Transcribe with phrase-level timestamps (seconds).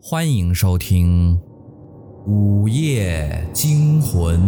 [0.00, 1.36] 欢迎收听
[2.24, 4.40] 《午夜惊魂》。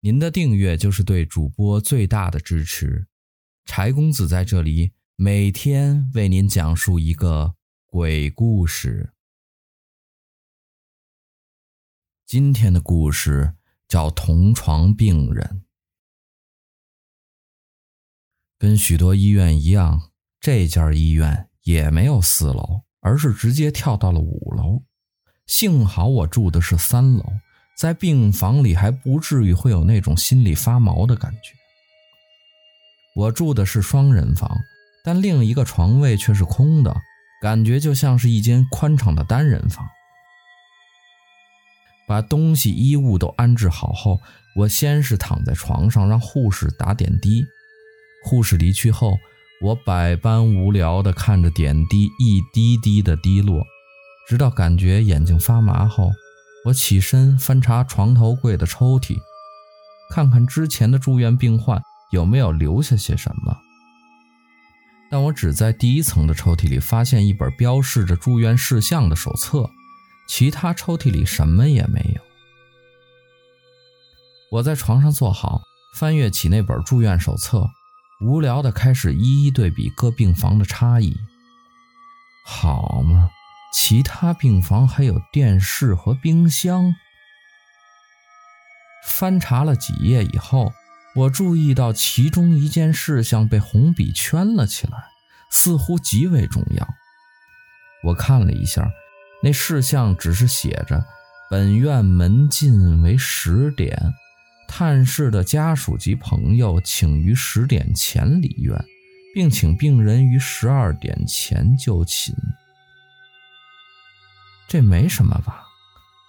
[0.00, 3.06] 您的订阅就是对主播最大的支持。
[3.64, 7.54] 柴公子在这里每天为您讲述一个
[7.86, 9.12] 鬼故事。
[12.26, 13.54] 今天的故事
[13.86, 15.62] 叫《同床病人》。
[18.58, 20.10] 跟许多医院一样，
[20.40, 22.82] 这家医院也没有四楼。
[23.02, 24.80] 而是直接跳到了五楼，
[25.46, 27.24] 幸好我住的是三楼，
[27.76, 31.52] 在病房里还不至于会有那种心里发毛的感觉。
[33.16, 34.56] 我住的是双人房，
[35.04, 36.94] 但另一个床位却是空的，
[37.42, 39.84] 感觉就像是一间宽敞的单人房。
[42.06, 44.18] 把东西衣物都安置好后，
[44.54, 47.44] 我先是躺在床上让护士打点滴，
[48.24, 49.18] 护士离去后。
[49.62, 53.64] 我百般无聊地看着点滴一滴滴的滴落，
[54.26, 56.10] 直到感觉眼睛发麻后，
[56.64, 59.16] 我起身翻查床头柜的抽屉，
[60.10, 63.56] 看看之前的住院病患有没有留下些什么。
[65.08, 69.70] 但我只在第一层的抽屉里发现一本标示着住院事项的手册，
[70.26, 72.22] 其他抽屉里什么也没有。
[74.50, 75.62] 我在床上坐好，
[75.94, 77.70] 翻阅起那本住院手册。
[78.22, 81.16] 无聊的开始一一对比各病房的差异。
[82.44, 83.30] 好嘛，
[83.74, 86.94] 其他病房还有电视和冰箱。
[89.04, 90.72] 翻查了几页以后，
[91.16, 95.04] 我注意到其中一件事项被红笔圈了起来，
[95.50, 96.88] 似乎极为重要。
[98.04, 98.88] 我看了一下，
[99.42, 101.04] 那事项只是写着
[101.50, 104.14] “本院门禁为十点”。
[104.74, 108.82] 探视的家属及朋友，请于十点前离院，
[109.34, 112.34] 并请病人于十二点前就寝。
[114.66, 115.62] 这没什么吧？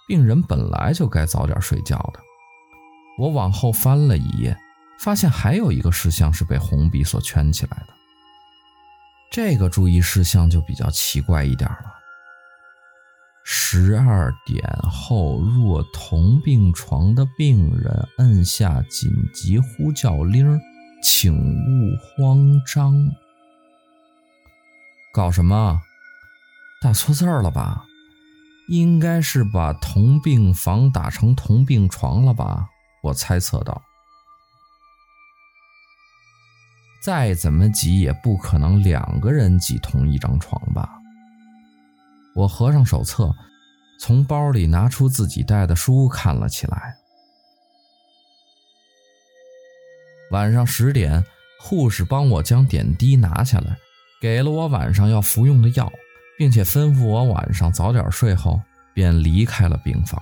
[0.06, 2.20] 病人本来就该早点睡觉的。
[3.18, 4.54] 我往后翻了一页，
[5.00, 7.94] 发现还有一个事项是被红笔所圈起来的。
[9.32, 11.93] 这个注意事项就比较奇怪一点了。
[13.46, 20.58] 十二点后，若同病床的病人按下紧急呼叫铃，
[21.02, 23.10] 请勿慌张。
[25.12, 25.82] 搞什么？
[26.80, 27.84] 打错字了吧？
[28.68, 32.70] 应该是把同病房打成同病床了吧？
[33.02, 33.82] 我猜测道。
[37.02, 40.88] 再怎么挤也不可能两个人挤同一张床吧？
[42.34, 43.34] 我合上手册，
[43.98, 46.96] 从包里拿出自己带的书看了起来。
[50.30, 51.24] 晚上十点，
[51.60, 53.76] 护士帮我将点滴拿下来，
[54.20, 55.92] 给了我晚上要服用的药，
[56.36, 58.60] 并且吩咐我晚上早点睡后
[58.92, 60.20] 便离开了病房。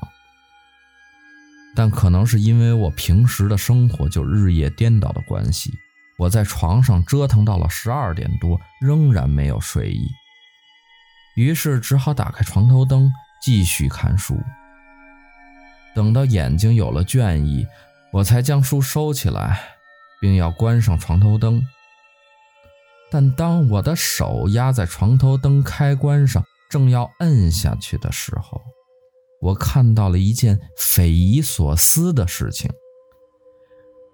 [1.75, 5.73] 但可能是因为我平时的生活就日夜颠倒的关系，
[6.19, 10.07] 我在床上折腾到了十二点多，仍然没有睡意。
[11.35, 13.11] 于是只好打开床头灯，
[13.43, 14.37] 继续看书。
[15.95, 17.67] 等到眼睛有了倦意，
[18.13, 19.61] 我才将书收起来，
[20.21, 21.67] 并要关上床头灯。
[23.11, 28.61] 但当我的手压在床头灯开关上，正要摁下去的时候，
[29.41, 32.71] 我看到了一件匪夷所思的事情。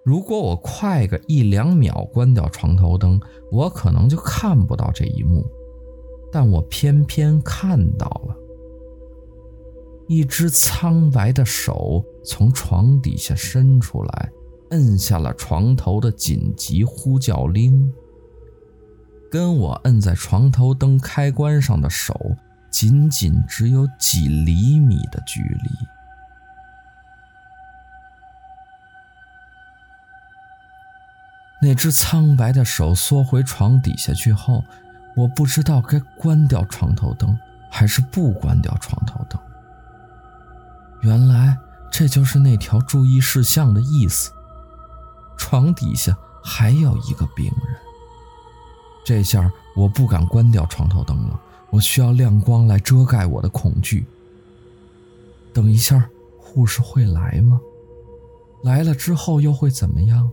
[0.05, 3.21] 如果我快个一两秒关掉床头灯，
[3.53, 5.45] 我可能就看不到这一幕。
[6.31, 8.37] 但我偏偏看到了，
[10.07, 14.31] 一只苍白的手从床底下伸出来，
[14.71, 17.93] 摁下了床头的紧急呼叫铃。
[19.31, 22.15] 跟我摁在床头灯开关上的手，
[22.71, 25.71] 仅仅只有几厘米的距离。
[31.61, 34.63] 那只苍白的手缩回床底下去后。
[35.19, 37.37] 我不知道该关掉床头灯
[37.73, 39.37] 还是不关掉床头灯。
[41.03, 41.59] 原来
[41.91, 44.31] 这就是那条注意事项的意思。
[45.37, 47.77] 床底下还有一个病人。
[49.05, 51.41] 这下我不敢关掉床头灯了，
[51.71, 54.07] 我需要亮光来遮盖我的恐惧。
[55.53, 56.09] 等一下，
[56.39, 57.61] 护士会来吗？
[58.63, 60.31] 来了之后又会怎么样？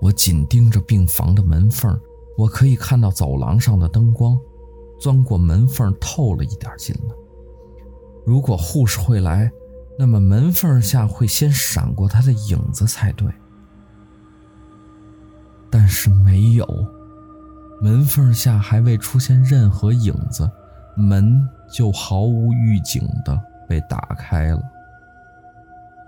[0.00, 2.00] 我紧盯着病房的门缝。
[2.36, 4.38] 我可以看到走廊上的灯光，
[4.98, 7.14] 钻过门缝透了一点进来。
[8.24, 9.50] 如果护士会来，
[9.98, 13.32] 那么门缝下会先闪过他的影子才对。
[15.70, 16.66] 但是没有，
[17.80, 20.50] 门缝下还未出现任何影子，
[20.96, 24.62] 门就毫无预警的被打开了。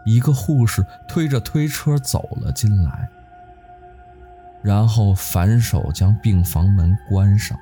[0.04, 3.10] 一个护士推着推车走了进来，
[4.66, 7.56] 然后反手将病房门关上。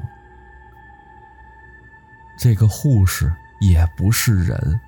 [2.35, 3.31] 这个护士
[3.61, 4.81] 也不是人。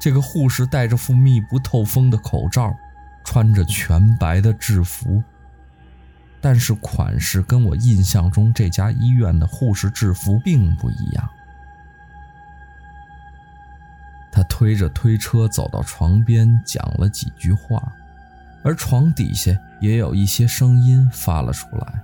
[0.00, 2.74] 这个护士戴着副密不透风的口罩，
[3.22, 5.22] 穿着全白的制服，
[6.40, 11.28] 但是款式跟我印象中这家医院的护士制服并不一样。
[14.32, 17.92] 他推着推车走到床边，讲了几句话，
[18.66, 22.02] 而床底下也有一些声音发了出来。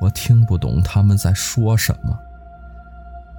[0.00, 2.18] 我听不懂他们在说什么。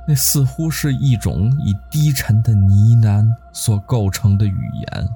[0.07, 5.09] 那似乎是一种以低沉的呢喃所构成的语言。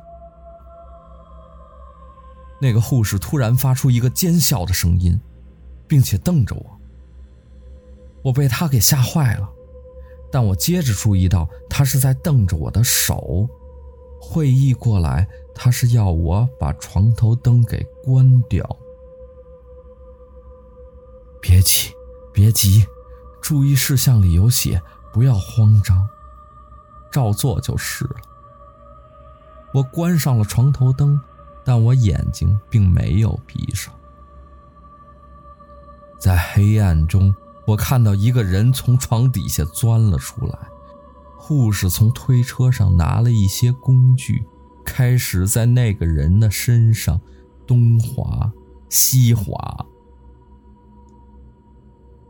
[2.59, 5.19] 那个护士突然发出一个尖笑的声音，
[5.87, 6.65] 并且瞪着我。
[8.23, 9.47] 我被他给吓坏了，
[10.31, 13.47] 但我接着注意到他是在瞪着我的手。
[14.25, 18.65] 会意过来，他是要我把床头灯给关掉。
[21.41, 21.91] 别急，
[22.31, 22.85] 别急。
[23.41, 24.81] 注意事项里有写，
[25.11, 26.07] 不要慌张，
[27.11, 28.15] 照做就是了。
[29.73, 31.19] 我关上了床头灯，
[31.65, 33.93] 但我眼睛并没有闭上。
[36.17, 37.35] 在黑暗中，
[37.67, 40.57] 我看到一个人从床底下钻了出来。
[41.45, 44.45] 护士从推车上拿了一些工具，
[44.85, 47.19] 开始在那个人的身上
[47.67, 48.49] 东划
[48.89, 49.85] 西划。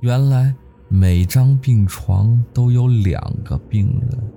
[0.02, 0.56] 原来。
[0.90, 4.32] 每张病床都有两个病人，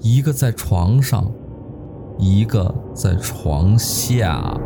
[0.00, 1.30] 一个在床上，
[2.18, 4.58] 一个在床下。